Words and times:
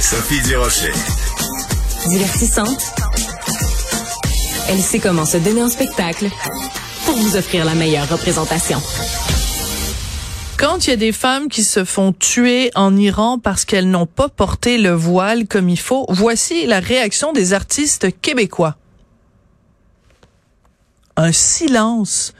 Sophie 0.00 0.40
Durocher. 0.42 0.92
Divertissante. 2.08 2.94
Elle 4.68 4.80
sait 4.80 5.00
comment 5.00 5.24
se 5.24 5.38
donner 5.38 5.62
en 5.62 5.68
spectacle 5.68 6.28
pour 7.04 7.16
vous 7.16 7.36
offrir 7.36 7.64
la 7.64 7.74
meilleure 7.74 8.08
représentation. 8.08 8.80
Quand 10.56 10.86
il 10.86 10.90
y 10.90 10.92
a 10.92 10.96
des 10.96 11.12
femmes 11.12 11.48
qui 11.48 11.64
se 11.64 11.84
font 11.84 12.12
tuer 12.12 12.70
en 12.74 12.96
Iran 12.96 13.38
parce 13.38 13.64
qu'elles 13.64 13.90
n'ont 13.90 14.06
pas 14.06 14.28
porté 14.28 14.78
le 14.78 14.90
voile 14.90 15.46
comme 15.46 15.68
il 15.68 15.78
faut, 15.78 16.06
voici 16.08 16.66
la 16.66 16.80
réaction 16.80 17.32
des 17.32 17.52
artistes 17.52 18.08
québécois. 18.20 18.76
Un 21.16 21.32
silence 21.32 22.34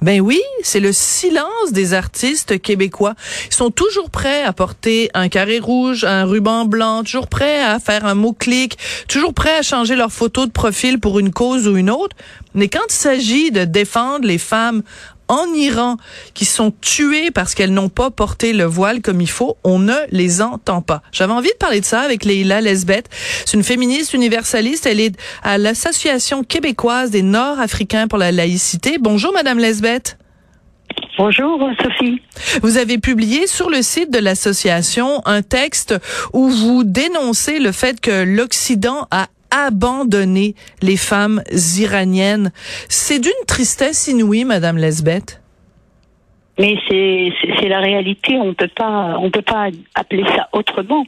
ben 0.00 0.20
oui, 0.20 0.40
c'est 0.62 0.80
le 0.80 0.92
silence 0.92 1.72
des 1.72 1.92
artistes 1.94 2.60
québécois. 2.60 3.14
Ils 3.50 3.54
sont 3.54 3.70
toujours 3.70 4.10
prêts 4.10 4.42
à 4.42 4.52
porter 4.52 5.10
un 5.14 5.28
carré 5.28 5.58
rouge, 5.58 6.04
un 6.04 6.24
ruban 6.24 6.64
blanc, 6.64 7.02
toujours 7.02 7.26
prêts 7.26 7.62
à 7.62 7.78
faire 7.80 8.04
un 8.04 8.14
mot-clic, 8.14 8.78
toujours 9.08 9.34
prêts 9.34 9.56
à 9.56 9.62
changer 9.62 9.96
leur 9.96 10.12
photo 10.12 10.46
de 10.46 10.52
profil 10.52 11.00
pour 11.00 11.18
une 11.18 11.32
cause 11.32 11.66
ou 11.66 11.76
une 11.76 11.90
autre. 11.90 12.16
Mais 12.54 12.68
quand 12.68 12.86
il 12.88 12.94
s'agit 12.94 13.50
de 13.50 13.64
défendre 13.64 14.26
les 14.26 14.38
femmes 14.38 14.82
en 15.28 15.52
Iran 15.54 15.96
qui 16.34 16.44
sont 16.44 16.72
tuées 16.80 17.30
parce 17.30 17.54
qu'elles 17.54 17.72
n'ont 17.72 17.88
pas 17.88 18.10
porté 18.10 18.52
le 18.52 18.64
voile 18.64 19.00
comme 19.00 19.20
il 19.20 19.30
faut, 19.30 19.56
on 19.64 19.78
ne 19.78 19.96
les 20.10 20.42
entend 20.42 20.82
pas. 20.82 21.02
J'avais 21.12 21.32
envie 21.32 21.50
de 21.50 21.56
parler 21.56 21.80
de 21.80 21.84
ça 21.84 22.00
avec 22.00 22.24
Leila 22.24 22.60
Lesbeth. 22.60 23.08
C'est 23.44 23.56
une 23.56 23.64
féministe 23.64 24.14
universaliste. 24.14 24.86
Elle 24.86 25.00
est 25.00 25.16
à 25.42 25.58
l'Association 25.58 26.42
québécoise 26.42 27.10
des 27.10 27.22
Nord-Africains 27.22 28.08
pour 28.08 28.18
la 28.18 28.32
laïcité. 28.32 28.98
Bonjour, 28.98 29.32
Madame 29.32 29.58
Lesbeth. 29.58 30.18
Bonjour 31.18 31.68
Sophie. 31.82 32.22
Vous 32.62 32.76
avez 32.76 32.98
publié 32.98 33.48
sur 33.48 33.70
le 33.70 33.82
site 33.82 34.12
de 34.12 34.18
l'association 34.20 35.20
un 35.26 35.42
texte 35.42 35.96
où 36.32 36.48
vous 36.48 36.84
dénoncez 36.84 37.58
le 37.58 37.72
fait 37.72 38.00
que 38.00 38.22
l'Occident 38.22 39.08
a 39.10 39.26
abandonner 39.50 40.54
les 40.82 40.96
femmes 40.96 41.42
iraniennes. 41.78 42.52
C'est 42.88 43.20
d'une 43.20 43.44
tristesse 43.46 44.08
inouïe, 44.08 44.44
Madame 44.44 44.76
Lesbeth. 44.78 45.40
Mais 46.58 46.76
c'est 46.88 47.68
la 47.68 47.78
réalité. 47.78 48.36
On 48.36 48.52
peut 48.52 48.70
pas 48.74 49.16
on 49.20 49.30
peut 49.30 49.42
pas 49.42 49.68
appeler 49.94 50.24
ça 50.34 50.48
autrement. 50.52 51.04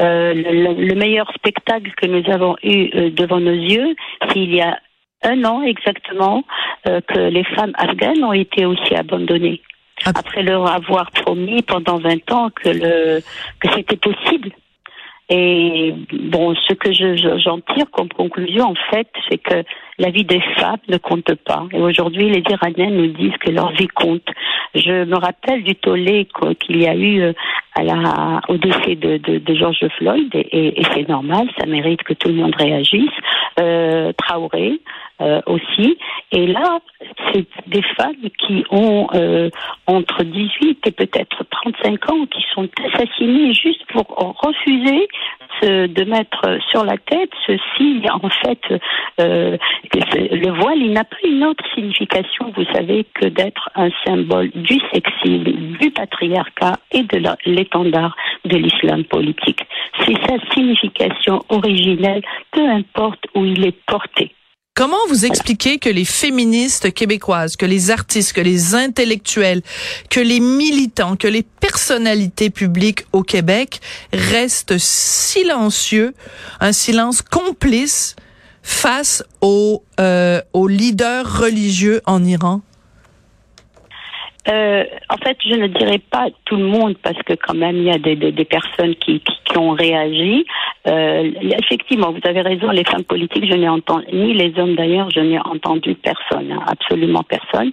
Euh, 0.00 0.34
le, 0.34 0.94
meilleur 0.94 1.30
spectacle 1.34 1.90
que 1.96 2.06
nous 2.06 2.30
avons 2.30 2.56
eu 2.62 2.90
euh, 2.94 3.10
devant 3.10 3.40
nos 3.40 3.52
yeux, 3.52 3.94
s'il 4.30 4.54
y 4.54 4.60
a 4.60 4.78
un 5.22 5.44
an 5.44 5.62
exactement, 5.62 6.44
euh, 6.86 7.00
que 7.06 7.18
les 7.18 7.44
femmes 7.44 7.72
afghanes 7.76 8.24
ont 8.24 8.32
été 8.32 8.64
aussi 8.64 8.94
abandonnées. 8.94 9.60
Ah. 10.04 10.12
Après 10.14 10.42
leur 10.42 10.66
avoir 10.70 11.10
promis 11.10 11.62
pendant 11.62 11.98
20 11.98 12.32
ans 12.32 12.50
que 12.50 12.68
le 12.68 13.20
que 13.60 13.68
c'était 13.74 13.96
possible. 13.96 14.50
Et 15.32 15.94
bon, 16.12 16.56
ce 16.56 16.74
que 16.74 16.92
j'en 16.92 17.60
tire 17.60 17.88
comme 17.92 18.08
conclusion, 18.08 18.70
en 18.70 18.74
fait, 18.90 19.06
c'est 19.28 19.38
que 19.38 19.62
la 19.98 20.10
vie 20.10 20.24
des 20.24 20.40
femmes 20.58 20.80
ne 20.88 20.96
compte 20.96 21.32
pas. 21.44 21.66
Et 21.72 21.80
aujourd'hui, 21.80 22.30
les 22.30 22.42
Iraniens 22.50 22.90
nous 22.90 23.06
disent 23.06 23.36
que 23.38 23.50
leur 23.50 23.70
vie 23.70 23.86
compte. 23.86 24.26
Je 24.74 25.04
me 25.04 25.16
rappelle 25.16 25.62
du 25.62 25.76
tollé 25.76 26.26
qu'il 26.58 26.82
y 26.82 26.88
a 26.88 26.96
eu 26.96 27.20
euh, 27.20 27.32
à 27.76 27.84
la, 27.84 28.40
au 28.48 28.56
décès 28.56 28.96
de, 28.96 29.18
de, 29.18 29.38
de 29.38 29.54
George 29.54 29.86
Floyd, 29.98 30.28
et, 30.34 30.80
et 30.80 30.84
c'est 30.94 31.08
normal, 31.08 31.48
ça 31.58 31.66
mérite 31.66 32.02
que 32.02 32.14
tout 32.14 32.28
le 32.28 32.34
monde 32.34 32.54
réagisse. 32.58 33.10
Euh, 33.60 34.12
Traoré 34.16 34.80
euh, 35.20 35.40
aussi. 35.46 35.98
Et 36.32 36.46
là, 36.46 36.78
c'est 37.32 37.46
des 37.66 37.82
femmes 37.96 38.28
qui 38.38 38.64
ont 38.70 39.08
euh, 39.14 39.50
entre 39.86 40.22
18 40.22 40.86
et 40.86 40.90
peut-être 40.92 41.44
35 41.50 42.10
ans 42.10 42.26
qui 42.26 42.44
sont 42.54 42.68
assassinées 42.92 43.52
juste 43.52 43.84
pour 43.92 44.06
refuser 44.42 45.08
de 45.62 46.04
mettre 46.04 46.58
sur 46.70 46.84
la 46.84 46.96
tête 46.96 47.30
ceci. 47.46 48.02
En 48.10 48.28
fait, 48.28 48.60
euh, 49.20 49.56
le 49.92 50.50
voile, 50.60 50.78
il 50.78 50.92
n'a 50.92 51.04
pas 51.04 51.16
une 51.24 51.44
autre 51.44 51.64
signification, 51.74 52.52
vous 52.56 52.64
savez, 52.72 53.04
que 53.14 53.26
d'être 53.26 53.68
un 53.74 53.90
symbole 54.06 54.50
du 54.54 54.78
sexisme, 54.92 55.76
du 55.78 55.90
patriarcat 55.90 56.76
et 56.92 57.02
de 57.02 57.22
l'étendard 57.46 58.16
de 58.44 58.56
l'islam 58.56 59.04
politique. 59.04 59.60
C'est 60.06 60.16
sa 60.26 60.38
signification 60.54 61.40
originelle, 61.48 62.22
peu 62.52 62.66
importe 62.66 63.26
où 63.34 63.44
il 63.44 63.66
est 63.66 63.84
porté. 63.86 64.32
Comment 64.74 64.96
vous 65.08 65.26
expliquez 65.26 65.78
que 65.78 65.90
les 65.90 66.04
féministes 66.04 66.94
québécoises, 66.94 67.56
que 67.56 67.66
les 67.66 67.90
artistes, 67.90 68.32
que 68.32 68.40
les 68.40 68.74
intellectuels, 68.74 69.62
que 70.08 70.20
les 70.20 70.40
militants, 70.40 71.16
que 71.16 71.26
les 71.28 71.42
personnalités 71.42 72.50
publiques 72.50 73.04
au 73.12 73.22
Québec 73.22 73.80
restent 74.12 74.78
silencieux, 74.78 76.14
un 76.60 76.72
silence 76.72 77.20
complice 77.20 78.16
face 78.62 79.22
aux, 79.40 79.82
euh, 79.98 80.40
aux 80.52 80.68
leaders 80.68 81.40
religieux 81.40 82.00
en 82.06 82.24
Iran? 82.24 82.62
Euh, 84.50 84.84
en 85.08 85.16
fait, 85.18 85.36
je 85.44 85.54
ne 85.54 85.68
dirais 85.68 85.98
pas 85.98 86.26
tout 86.44 86.56
le 86.56 86.64
monde 86.64 86.96
parce 87.02 87.20
que 87.22 87.34
quand 87.34 87.54
même 87.54 87.76
il 87.76 87.84
y 87.84 87.90
a 87.90 87.98
des, 87.98 88.44
personnes 88.44 88.94
qui, 88.96 89.22
ont 89.56 89.70
réagi. 89.70 90.46
Euh, 90.86 91.30
effectivement, 91.58 92.12
vous 92.12 92.20
avez 92.24 92.40
raison. 92.40 92.70
Les 92.70 92.84
femmes 92.84 93.04
politiques, 93.04 93.50
je 93.50 93.56
n'ai 93.56 93.68
entendu 93.68 94.06
ni 94.12 94.32
les 94.32 94.52
hommes 94.58 94.76
d'ailleurs, 94.76 95.10
je 95.10 95.20
n'ai 95.20 95.38
entendu 95.38 95.94
personne, 95.96 96.52
hein, 96.52 96.64
absolument 96.68 97.24
personne. 97.24 97.70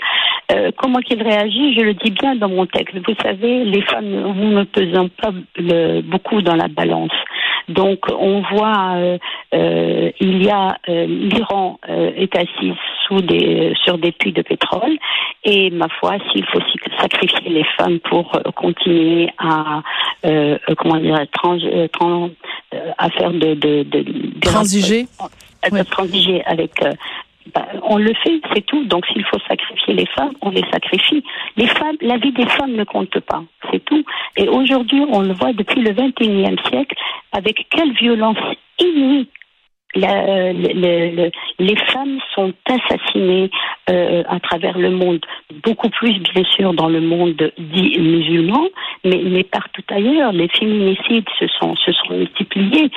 Euh, 0.52 0.72
comment 0.76 1.00
qu'ils 1.00 1.22
réagissent, 1.22 1.78
je 1.78 1.84
le 1.84 1.94
dis 1.94 2.12
bien 2.12 2.36
dans 2.36 2.50
mon 2.50 2.66
texte. 2.66 2.96
Vous 2.96 3.16
savez, 3.22 3.64
les 3.66 3.82
femmes, 3.84 4.10
nous 4.10 4.52
ne 4.52 4.64
pesons 4.64 5.10
pas 5.22 5.32
beaucoup 6.04 6.42
dans 6.42 6.56
la 6.56 6.68
balance. 6.68 7.12
Donc, 7.70 8.00
on 8.10 8.42
voit, 8.42 8.96
euh, 8.96 9.18
euh 9.54 10.12
il 10.20 10.44
y 10.44 10.50
a 10.50 10.78
l'Iran 10.88 11.80
est 11.88 12.36
assis 12.36 12.74
sous 13.08 13.22
des, 13.22 13.74
sur 13.84 13.98
des 13.98 14.12
puits 14.12 14.32
de 14.32 14.42
pétrole, 14.42 14.98
et 15.44 15.70
ma 15.70 15.88
foi, 16.00 16.16
s'il 16.32 16.46
faut 16.46 16.62
sacrifier 17.00 17.50
les 17.50 17.66
femmes 17.78 18.00
pour 18.00 18.32
continuer 18.56 19.30
à 19.38 19.82
comment 20.78 20.98
dire 20.98 21.20
trans, 21.32 21.58
trans, 21.92 22.30
à 22.98 23.10
faire 23.12 23.32
de, 23.32 23.54
de, 23.54 23.84
de, 23.84 24.02
de 24.02 24.40
transiger, 24.40 25.08
transiger 25.90 26.44
avec 26.46 26.72
bah, 27.54 27.68
on 27.84 27.98
le 27.98 28.14
fait, 28.24 28.42
c'est 28.54 28.66
tout. 28.66 28.84
Donc 28.86 29.06
s'il 29.08 29.24
faut 29.26 29.40
sacrifier 29.48 29.94
les 29.94 30.06
femmes, 30.08 30.34
on 30.42 30.50
les 30.50 30.64
sacrifie. 30.72 31.24
Les 31.56 31.68
femmes, 31.68 31.98
la 32.02 32.18
vie 32.18 32.32
des 32.32 32.46
femmes 32.46 32.74
ne 32.74 32.84
compte 32.84 33.20
pas, 33.22 33.44
c'est 33.72 33.84
tout. 33.86 34.04
Et 34.36 34.48
aujourd'hui, 34.48 35.04
on 35.10 35.22
le 35.22 35.34
voit 35.34 35.54
depuis 35.54 35.82
le 35.82 35.92
XXIe 35.92 36.58
siècle, 36.70 36.96
avec 37.32 37.68
quelle 37.70 37.94
violence 37.94 38.38
inouïe 38.80 39.28
la, 39.96 40.54
les 40.54 41.76
femmes 41.92 42.20
sont 42.36 42.54
assassinées 42.66 43.50
euh, 43.90 44.24
à 44.28 44.40
travers 44.40 44.78
le 44.78 44.92
monde, 44.92 45.22
beaucoup 45.64 45.90
plus 45.90 46.20
bien 46.20 46.44
sûr 46.56 46.74
dans 46.74 46.90
le 46.90 47.02
monde 47.02 47.52
dit 47.58 47.98
musulman, 48.00 48.68
mais, 49.04 49.22
mais 49.24 49.44
partout 49.44 49.84
ailleurs. 49.90 50.34
Les 50.34 50.50
féminicides 50.50 51.28
se 51.40 51.48
sont, 51.48 51.76
se 51.78 51.92
sont 51.94 52.14
multipliés 52.14 52.92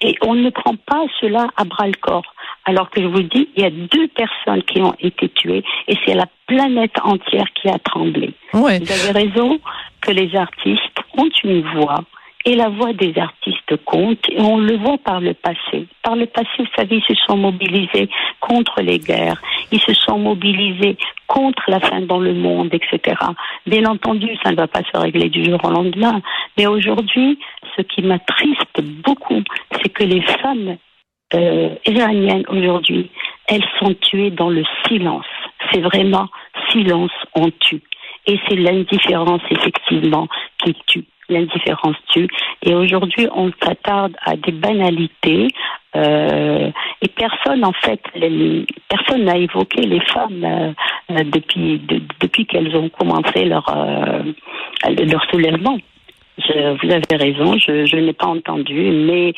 et 0.00 0.14
on 0.22 0.34
ne 0.34 0.50
prend 0.50 0.76
pas 0.76 1.04
cela 1.20 1.48
à 1.56 1.64
bras 1.64 1.86
le 1.86 1.94
corps. 2.00 2.34
Alors 2.66 2.88
que 2.90 3.02
je 3.02 3.06
vous 3.06 3.22
dis, 3.22 3.48
il 3.56 3.62
y 3.62 3.66
a 3.66 3.70
deux 3.70 4.08
personnes 4.08 4.62
qui 4.62 4.80
ont 4.80 4.94
été 5.00 5.28
tuées 5.28 5.64
et 5.88 5.96
c'est 6.06 6.14
la 6.14 6.26
planète 6.46 6.96
entière 7.02 7.46
qui 7.54 7.68
a 7.68 7.78
tremblé. 7.78 8.32
Vous 8.52 8.66
avez 8.66 9.26
raison 9.26 9.58
que 10.00 10.12
les 10.12 10.34
artistes 10.34 11.00
ont 11.18 11.28
une 11.42 11.62
voix 11.74 12.04
et 12.44 12.54
la 12.54 12.68
voix 12.68 12.92
des 12.92 13.16
artistes 13.18 13.76
compte 13.84 14.28
et 14.28 14.40
on 14.40 14.58
le 14.58 14.76
voit 14.76 14.98
par 14.98 15.20
le 15.20 15.34
passé. 15.34 15.86
Par 16.02 16.14
le 16.14 16.26
passé, 16.26 16.48
vous 16.58 16.66
savez, 16.76 16.96
ils 16.96 17.16
se 17.16 17.22
sont 17.26 17.36
mobilisés 17.36 18.08
contre 18.40 18.82
les 18.82 18.98
guerres, 18.98 19.40
ils 19.72 19.80
se 19.80 19.94
sont 19.94 20.18
mobilisés 20.18 20.96
contre 21.26 21.62
la 21.68 21.80
faim 21.80 22.02
dans 22.02 22.20
le 22.20 22.34
monde, 22.34 22.68
etc. 22.72 23.16
Bien 23.66 23.86
entendu, 23.86 24.28
ça 24.42 24.50
ne 24.50 24.56
va 24.56 24.66
pas 24.66 24.82
se 24.82 24.98
régler 24.98 25.30
du 25.30 25.44
jour 25.44 25.60
au 25.64 25.70
lendemain, 25.70 26.20
mais 26.58 26.66
aujourd'hui, 26.66 27.38
ce 27.76 27.82
qui 27.82 28.02
m'attriste 28.02 28.80
beaucoup, 28.80 29.42
c'est 29.82 29.88
que 29.88 30.04
les 30.04 30.20
femmes 30.20 30.76
euh, 31.34 31.74
iraniennes 31.86 32.44
aujourd'hui, 32.48 33.10
elles 33.48 33.64
sont 33.78 33.94
tuées 33.94 34.30
dans 34.30 34.50
le 34.50 34.64
silence. 34.86 35.26
C'est 35.72 35.80
vraiment 35.80 36.28
silence, 36.70 37.12
on 37.34 37.50
tue. 37.50 37.82
Et 38.26 38.38
c'est 38.48 38.56
l'indifférence, 38.56 39.42
effectivement, 39.50 40.28
qui 40.62 40.74
tue. 40.86 41.04
L'indifférence 41.28 41.96
tue. 42.08 42.28
Et 42.62 42.74
aujourd'hui, 42.74 43.28
on 43.34 43.50
s'attarde 43.62 44.14
à 44.22 44.36
des 44.36 44.52
banalités. 44.52 45.48
Euh, 45.96 46.70
et 47.02 47.08
personne, 47.08 47.64
en 47.64 47.72
fait, 47.72 48.00
personne 48.88 49.24
n'a 49.24 49.36
évoqué 49.36 49.82
les 49.82 50.00
femmes 50.00 50.44
euh, 50.44 51.22
depuis, 51.24 51.80
depuis 52.20 52.46
qu'elles 52.46 52.76
ont 52.76 52.88
commencé 52.88 53.44
leur, 53.44 53.64
leur 54.84 55.24
soulèvement. 55.30 55.78
Vous 56.36 56.90
avez 56.90 57.16
raison, 57.16 57.56
je, 57.58 57.86
je 57.86 57.96
n'ai 57.96 58.12
pas 58.12 58.26
entendu, 58.26 58.74
mais 58.74 59.34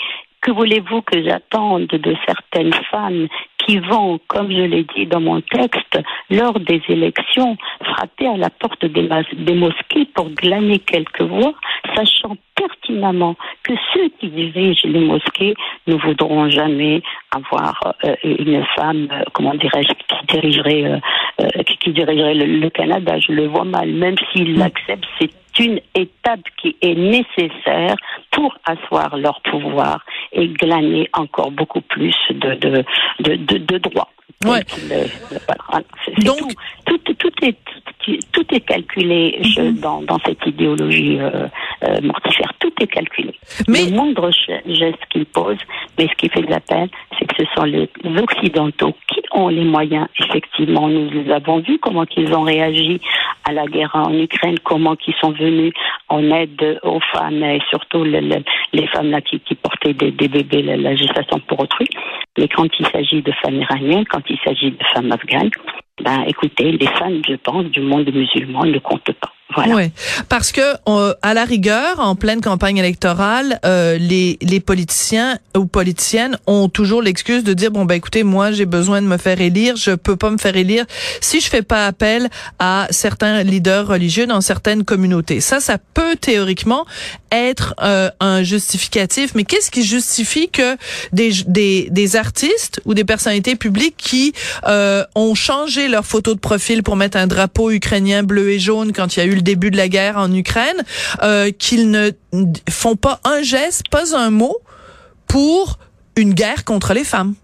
Que 0.47 0.53
voulez-vous 0.53 1.03
que 1.03 1.21
j'attende 1.25 1.89
de 1.89 2.15
certaines 2.25 2.73
femmes 2.89 3.27
qui 3.59 3.81
vont, 3.81 4.21
comme 4.29 4.49
je 4.49 4.63
l'ai 4.63 4.85
dit 4.95 5.05
dans 5.05 5.19
mon 5.19 5.41
texte, 5.41 5.99
lors 6.31 6.61
des 6.61 6.81
élections, 6.89 7.57
frapper 7.83 8.29
à 8.29 8.37
la 8.37 8.49
porte 8.49 8.85
des, 8.85 9.09
des 9.33 9.55
mosquées 9.55 10.07
pour 10.15 10.31
glaner 10.31 10.79
quelques 10.79 11.23
voix, 11.23 11.53
sachant 11.97 12.37
pertinemment 12.55 13.35
que 13.65 13.73
ceux 13.93 14.09
qui 14.21 14.29
dirigent 14.29 14.87
les 14.89 15.01
mosquées 15.01 15.55
ne 15.89 15.97
voudront 15.97 16.49
jamais 16.49 17.03
avoir 17.35 17.95
euh, 18.05 18.15
une 18.23 18.65
femme, 18.77 19.09
euh, 19.11 19.25
comment 19.33 19.55
dirais-je, 19.55 19.95
qui 19.95 20.27
dirigerait, 20.29 21.01
euh, 21.41 21.63
qui 21.81 21.91
dirigerait 21.91 22.35
le, 22.35 22.71
Canada. 22.71 23.19
Je 23.19 23.33
le 23.33 23.49
vois 23.49 23.65
mal, 23.65 23.91
même 23.91 24.15
s'ils 24.31 24.57
l'acceptent, 24.57 25.09
c'est 25.21 25.31
une 25.59 25.81
étape 25.95 26.41
qui 26.61 26.77
est 26.83 26.95
nécessaire 26.95 27.97
pour 28.31 28.57
asseoir 28.65 29.17
leur 29.17 29.41
pouvoir 29.43 30.05
et 30.33 30.49
glaner 30.49 31.09
encore 31.13 31.51
beaucoup 31.51 31.81
plus 31.81 32.15
de, 32.31 32.55
de, 32.55 32.85
de, 33.21 33.59
de, 33.59 33.79
droits. 33.79 34.11
Ouais. 34.45 34.63
Donc, 36.25 36.53
tout, 36.85 36.99
tout, 36.99 37.45
est 37.45 37.57
tout 38.33 38.55
est 38.55 38.61
calculé 38.61 39.41
mhm. 39.57 39.79
dans, 39.79 40.03
dans 40.03 40.19
cette 40.25 40.45
idéologie 40.47 41.19
euh, 41.21 41.49
euh, 41.83 42.01
mortifère. 42.03 42.53
Tout 42.61 42.73
est 42.81 42.87
calculé. 42.87 43.35
Mais... 43.69 43.87
Le 43.87 43.97
moindre 43.97 44.31
geste 44.67 45.05
qu'ils 45.11 45.27
posent, 45.27 45.57
mais 45.99 46.07
ce 46.07 46.15
qui 46.15 46.29
fait 46.29 46.43
de 46.43 46.51
la 46.51 46.61
peine, 46.61 46.89
c'est 47.19 47.27
que 47.27 47.35
ce 47.39 47.45
sont 47.57 47.65
les 47.65 47.89
Occidentaux 48.05 48.95
qui 49.09 49.21
ont 49.37 49.49
les 49.49 49.65
moyens. 49.65 50.09
Effectivement, 50.19 50.89
nous 50.89 51.31
avons 51.31 51.61
vu 51.61 51.79
comment 51.79 52.05
ils 52.17 52.35
ont 52.35 52.43
réagi 52.43 53.01
à 53.45 53.53
la 53.53 53.67
guerre 53.67 53.93
en 53.95 54.13
Ukraine, 54.13 54.59
comment 54.65 54.97
ils 55.07 55.15
sont 55.21 55.31
venus 55.31 55.73
en 56.09 56.23
aide 56.31 56.81
aux 56.83 57.01
femmes 57.13 57.43
et 57.45 57.61
surtout 57.71 58.03
les 58.05 58.87
femmes 58.89 59.11
là 59.11 59.21
qui, 59.21 59.39
portaient 59.55 59.95
des, 59.95 60.11
des 60.11 60.29
bébés, 60.29 60.63
la, 60.63 60.77
la 60.77 60.97
gestation 60.97 61.39
pour 61.47 61.61
autrui. 61.61 61.89
Mais 62.39 62.49
quand 62.49 62.69
il 62.79 62.87
s'agit 62.87 63.23
de 63.23 63.33
femmes 63.33 63.61
iraniennes, 63.61 64.07
quand 64.07 64.23
il 64.29 64.39
s'agit 64.45 64.71
de 64.71 64.85
femmes 64.95 65.13
afghanes, 65.13 65.51
ben 66.03 66.25
écoutez, 66.27 66.73
les 66.73 66.87
femmes, 66.87 67.23
je 67.27 67.37
pense, 67.37 67.65
du 67.67 67.81
monde 67.81 68.11
musulman 68.13 68.65
ne 68.65 68.79
comptent 68.79 69.13
pas. 69.13 69.36
Oui, 69.57 69.93
parce 70.29 70.51
que 70.51 70.61
euh, 70.89 71.15
à 71.23 71.33
la 71.33 71.45
rigueur, 71.45 72.01
en 72.01 72.17
pleine 72.17 72.41
campagne 72.41 72.79
électorale, 72.79 73.61
euh, 73.65 73.97
les, 73.97 74.39
les 74.43 74.59
politiciens 74.59 75.39
ou 75.57 75.67
politiciennes 75.67 76.37
ont 76.49 76.69
toujours 76.69 77.01
l'excuse 77.01 77.45
de 77.45 77.55
dire 77.55 77.71
bon 77.71 77.85
ben 77.85 77.95
écoutez, 77.95 78.25
moi 78.25 78.51
j'ai 78.51 78.67
besoin 78.67 79.01
de 79.01 79.07
me 79.07 79.17
faire 79.19 79.41
élire, 79.41 79.77
je 79.77 79.93
peux 79.93 80.17
pas 80.17 80.31
me 80.31 80.39
faire 80.39 80.57
élire 80.57 80.85
si 81.21 81.41
je 81.41 81.49
fais 81.49 81.63
pas 81.63 81.87
appel 81.87 82.29
à 82.59 82.89
certains 82.91 83.45
leaders 83.45 83.87
religieux 83.87 84.27
dans 84.27 84.41
certaines 84.41 84.85
communautés. 84.85 85.41
Ça, 85.41 85.61
ça 85.61 85.79
peut 85.95 86.17
théoriquement 86.17 86.85
être 87.37 87.75
euh, 87.83 88.11
un 88.21 88.43
justificatif, 88.43 89.35
mais 89.35 89.45
qu'est-ce 89.45 89.71
qui 89.71 89.83
justifie 89.83 90.49
que 90.49 90.77
des, 91.13 91.33
des, 91.47 91.89
des 91.91 92.17
artistes 92.17 92.81
ou 92.85 92.95
des 92.95 93.05
personnalités 93.05 93.57
publiques 93.57 93.97
qui 93.97 94.33
ont 95.15 95.35
changé 95.35 95.89
leur 95.89 96.05
photo 96.05 96.35
de 96.35 96.41
profil 96.41 96.83
pour 96.83 96.97
mettre 96.97 97.17
un 97.17 97.27
drapeau 97.27 97.71
ukrainien 97.71 98.23
bleu 98.23 98.51
et 98.51 98.59
jaune 98.59 98.93
quand 98.93 99.17
il 99.17 99.21
y 99.21 99.23
a 99.23 99.27
eu 99.27 99.35
le 99.35 99.43
début 99.43 99.71
de 99.71 99.77
la 99.77 99.89
guerre 99.89 100.17
en 100.17 100.33
Ukraine, 100.33 100.83
euh, 101.23 101.51
qu'ils 101.51 101.91
ne 101.91 102.11
font 102.71 102.97
pas 102.97 103.21
un 103.25 103.43
geste, 103.43 103.89
pas 103.91 104.17
un 104.17 104.31
mot 104.31 104.57
pour 105.27 105.79
une 106.17 106.35
guerre 106.35 106.65
contre 106.65 106.95
les 106.95 107.05
femmes? 107.05 107.35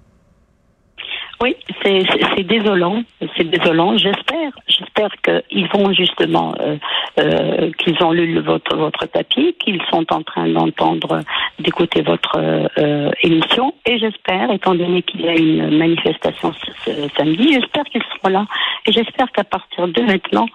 Oui, 1.43 1.57
c'est 1.83 2.45
désolant, 2.45 3.03
c'est 3.37 3.43
désolant. 3.43 3.97
J'espère, 3.99 4.53
j'espère 4.69 5.11
qu'ils 5.23 5.67
vont 5.75 5.93
justement, 5.93 6.55
euh, 6.61 6.77
euh, 7.19 7.73
qu'ils 7.79 8.01
ont 8.05 8.13
lu 8.13 8.39
votre 8.39 8.77
votre 8.77 9.07
papier, 9.07 9.53
qu'ils 9.55 9.83
sont 9.91 10.07
en 10.13 10.23
train 10.23 10.47
d'entendre, 10.47 11.23
d'écouter 11.59 12.03
votre 12.03 12.39
euh, 12.39 13.11
émission, 13.25 13.75
et 13.87 13.99
j'espère, 13.99 14.53
étant 14.53 14.77
donné 14.77 15.03
qu'il 15.03 15.23
y 15.23 15.29
a 15.29 15.35
une 15.35 15.77
manifestation 15.79 16.53
ce, 16.85 16.93
samedi, 17.17 17.55
j'espère 17.55 17.85
qu'ils 17.87 18.05
seront 18.15 18.33
là, 18.33 18.47
et 18.87 18.93
j'espère 18.93 19.33
qu'à 19.33 19.43
partir 19.43 19.89
de 19.89 20.01
maintenant, 20.03 20.47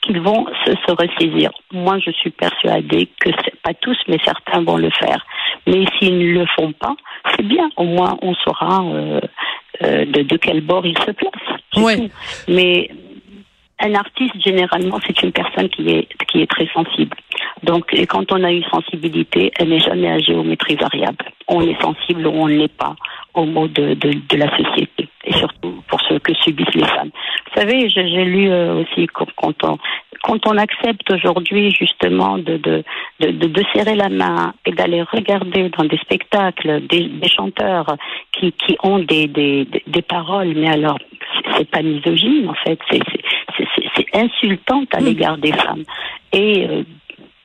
qu'ils 0.00 0.20
vont 0.20 0.46
se, 0.64 0.92
ressaisir. 0.92 1.50
Moi, 1.72 1.98
je 1.98 2.12
suis 2.12 2.30
persuadée 2.30 3.08
que 3.18 3.30
pas 3.64 3.74
tous, 3.74 3.98
mais 4.06 4.18
certains 4.22 4.62
vont 4.62 4.76
le 4.76 4.90
faire. 4.90 5.26
Mais 5.66 5.86
s'ils 5.98 6.18
ne 6.18 6.40
le 6.40 6.46
font 6.54 6.72
pas, 6.72 6.94
c'est 7.34 7.42
bien. 7.42 7.70
Au 7.76 7.84
moins, 7.84 8.16
on 8.20 8.34
saura 8.34 8.82
euh, 9.84 10.04
de, 10.04 10.36
quel 10.36 10.60
bord 10.60 10.84
ils 10.86 10.98
se 10.98 11.10
placent. 11.10 11.60
Oui. 11.76 12.10
Mais 12.48 12.90
un 13.80 13.94
artiste, 13.94 14.40
généralement, 14.40 14.98
c'est 15.06 15.22
une 15.22 15.32
personne 15.32 15.68
qui 15.68 15.90
est, 15.90 16.08
qui 16.28 16.42
est 16.42 16.50
très 16.50 16.66
sensible. 16.68 17.16
Donc, 17.62 17.92
et 17.92 18.06
quand 18.06 18.30
on 18.32 18.42
a 18.44 18.50
une 18.50 18.64
sensibilité, 18.64 19.52
elle 19.58 19.70
n'est 19.70 19.80
jamais 19.80 20.10
à 20.10 20.18
géométrie 20.18 20.76
variable. 20.76 21.24
On 21.48 21.60
est 21.62 21.80
sensible 21.80 22.26
ou 22.26 22.30
on 22.30 22.48
ne 22.48 22.54
l'est 22.54 22.76
pas 22.76 22.94
aux 23.34 23.44
mots 23.44 23.68
de, 23.68 23.94
de, 23.94 24.12
de, 24.28 24.36
la 24.36 24.48
société, 24.56 24.93
surtout 25.34 25.82
pour 25.88 26.00
ce 26.02 26.14
que 26.14 26.34
subissent 26.34 26.74
les 26.74 26.84
femmes. 26.84 27.10
Vous 27.46 27.60
savez, 27.60 27.88
j'ai 27.88 28.24
lu 28.24 28.50
euh, 28.50 28.82
aussi 28.82 29.06
quand 29.06 29.64
on, 29.64 29.78
quand 30.22 30.46
on 30.46 30.56
accepte 30.56 31.10
aujourd'hui 31.10 31.70
justement 31.70 32.38
de, 32.38 32.56
de, 32.56 32.82
de, 33.20 33.30
de, 33.30 33.62
serrer 33.74 33.94
la 33.94 34.08
main 34.08 34.54
et 34.64 34.72
d'aller 34.72 35.02
regarder 35.02 35.68
dans 35.68 35.84
des 35.84 35.98
spectacles 35.98 36.86
des, 36.86 37.08
des 37.08 37.28
chanteurs 37.28 37.96
qui, 38.32 38.52
qui 38.52 38.76
ont 38.82 38.98
des, 38.98 39.26
des, 39.26 39.66
des 39.86 40.02
paroles, 40.02 40.54
mais 40.56 40.70
alors 40.70 40.98
c'est 41.56 41.70
pas 41.70 41.82
misogyne 41.82 42.48
en 42.48 42.54
fait, 42.54 42.78
c'est 42.90 44.14
insultant 44.14 44.84
à 44.92 45.00
mm. 45.00 45.04
l'égard 45.04 45.38
des 45.38 45.52
femmes. 45.52 45.84
Et 46.32 46.66
euh, 46.68 46.82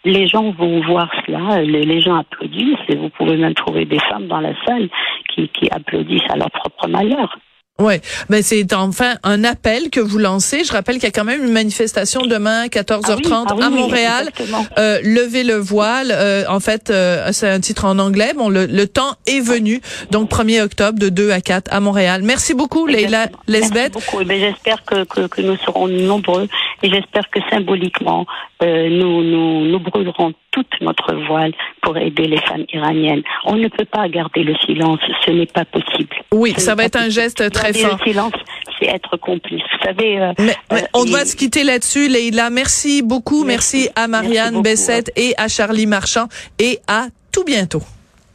les 0.06 0.28
gens 0.28 0.52
vont 0.52 0.82
voir 0.82 1.12
cela, 1.26 1.62
les, 1.62 2.02
gens 2.02 2.16
applaudissent, 2.16 2.88
et 2.88 2.96
vous 2.96 3.10
pouvez 3.10 3.36
même 3.38 3.54
trouver 3.54 3.86
des 3.86 4.00
femmes 4.00 4.28
dans 4.28 4.40
la 4.40 4.54
salle 4.66 4.90
qui, 5.30 5.50
qui 5.50 5.70
applaudissent 5.70 6.30
à 6.30 6.38
leur 6.38 6.52
propre 6.52 6.88
malheur. 6.88 7.38
Ouais, 7.80 8.02
mais 8.30 8.42
c'est 8.42 8.74
enfin 8.74 9.16
un 9.24 9.44
appel 9.44 9.90
que 9.90 10.00
vous 10.00 10.18
lancez. 10.18 10.64
Je 10.64 10.72
rappelle 10.74 10.96
qu'il 10.96 11.06
y 11.06 11.08
a 11.08 11.12
quand 11.12 11.24
même 11.24 11.44
une 11.44 11.54
manifestation 11.54 12.22
demain 12.26 12.68
14h30 12.68 13.30
ah 13.31 13.46
ah 13.48 13.66
à 13.66 13.70
Montréal. 13.70 14.30
Euh, 14.78 15.00
levez 15.04 15.44
le 15.44 15.56
voile. 15.56 16.12
Euh, 16.12 16.44
en 16.50 16.60
fait, 16.60 16.90
euh, 16.90 17.30
c'est 17.31 17.50
un 17.50 17.60
titre 17.60 17.86
en 17.86 17.98
anglais. 18.00 18.34
Bon, 18.36 18.50
le, 18.50 18.66
le, 18.66 18.88
temps 18.88 19.14
est 19.28 19.40
venu. 19.40 19.81
Donc 20.12 20.30
1er 20.30 20.62
octobre 20.62 21.00
de 21.00 21.10
2 21.10 21.31
à 21.31 21.42
4 21.42 21.74
à 21.74 21.80
Montréal. 21.80 22.22
Merci 22.24 22.54
beaucoup, 22.54 22.86
Leila 22.86 23.28
Lesbeth. 23.48 23.94
Merci 23.96 24.12
beaucoup. 24.12 24.24
Eh 24.30 24.40
j'espère 24.40 24.84
que, 24.84 25.04
que, 25.06 25.28
que, 25.28 25.42
nous 25.42 25.58
serons 25.58 25.88
nombreux 25.88 26.48
et 26.84 26.90
j'espère 26.90 27.30
que 27.30 27.40
symboliquement 27.50 28.26
euh, 28.62 28.90
nous, 28.90 29.24
nous 29.24 29.66
nous 29.66 29.80
brûlerons 29.80 30.34
toute 30.51 30.69
notre 30.81 31.16
voile 31.28 31.54
pour 31.81 31.98
aider 31.98 32.25
les 32.25 32.40
femmes 32.42 32.66
iraniennes. 32.74 33.24
On 33.46 33.56
ne 33.56 33.68
peut 33.68 33.86
pas 33.86 34.07
garder 34.10 34.44
le 34.44 34.56
silence. 34.66 35.00
Ce 35.25 35.31
n'est 35.31 35.46
pas 35.46 35.66
possible. 35.66 36.16
Oui, 36.31 36.54
ça 36.57 36.75
va 36.75 36.86
être 36.86 36.98
un 36.98 37.10
geste 37.10 37.50
très 37.51 37.74
fort. 37.74 37.98
Le 38.00 38.12
silence, 38.12 38.34
c'est 38.80 38.88
être 38.88 39.18
complice. 39.18 39.62
Vous 39.62 39.86
savez. 39.86 40.19
Euh, 40.19 40.34
euh, 40.72 40.78
on 40.94 41.06
doit 41.06 41.25
se 41.25 41.36
quitter 41.36 41.63
là-dessus, 41.63 42.07
Leïla. 42.07 42.50
Merci 42.50 43.01
beaucoup. 43.01 43.44
Merci, 43.44 43.90
à 43.96 44.07
Marianne 44.07 44.62
Bessette 44.62 45.12
et 45.16 45.34
à 45.38 45.48
Charlie 45.48 45.88
Marchand 45.88 46.28
et 46.60 46.80
à 46.88 47.07
tout 47.31 47.44
bientôt. 47.44 47.81